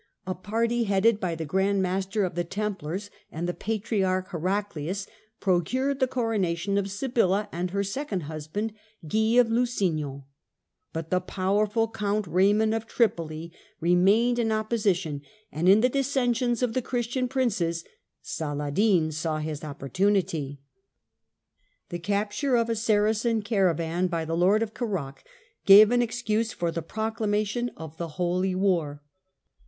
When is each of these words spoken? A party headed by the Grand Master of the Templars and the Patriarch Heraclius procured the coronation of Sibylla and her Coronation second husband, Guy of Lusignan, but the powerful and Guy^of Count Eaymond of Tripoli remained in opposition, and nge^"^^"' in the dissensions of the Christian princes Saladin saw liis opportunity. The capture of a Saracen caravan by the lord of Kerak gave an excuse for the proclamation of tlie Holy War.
A 0.25 0.33
party 0.33 0.85
headed 0.85 1.19
by 1.19 1.35
the 1.35 1.45
Grand 1.45 1.79
Master 1.79 2.23
of 2.23 2.33
the 2.33 2.43
Templars 2.43 3.11
and 3.31 3.47
the 3.47 3.53
Patriarch 3.53 4.29
Heraclius 4.29 5.05
procured 5.39 5.99
the 5.99 6.07
coronation 6.07 6.75
of 6.79 6.89
Sibylla 6.89 7.47
and 7.51 7.69
her 7.69 7.73
Coronation 7.81 7.91
second 7.93 8.19
husband, 8.21 8.73
Guy 9.07 9.35
of 9.37 9.51
Lusignan, 9.51 10.23
but 10.91 11.11
the 11.11 11.21
powerful 11.21 11.83
and 11.83 11.93
Guy^of 11.93 11.99
Count 11.99 12.25
Eaymond 12.25 12.75
of 12.75 12.87
Tripoli 12.87 13.53
remained 13.79 14.39
in 14.39 14.51
opposition, 14.51 15.21
and 15.51 15.67
nge^"^^"' 15.67 15.71
in 15.71 15.81
the 15.81 15.89
dissensions 15.89 16.63
of 16.63 16.73
the 16.73 16.81
Christian 16.81 17.27
princes 17.27 17.83
Saladin 18.23 19.11
saw 19.11 19.39
liis 19.39 19.63
opportunity. 19.63 20.61
The 21.89 21.99
capture 21.99 22.55
of 22.55 22.71
a 22.71 22.75
Saracen 22.75 23.43
caravan 23.43 24.07
by 24.07 24.25
the 24.25 24.35
lord 24.35 24.63
of 24.63 24.73
Kerak 24.73 25.23
gave 25.67 25.91
an 25.91 26.01
excuse 26.01 26.51
for 26.53 26.71
the 26.71 26.81
proclamation 26.81 27.69
of 27.77 27.97
tlie 27.97 28.09
Holy 28.09 28.55
War. 28.55 29.03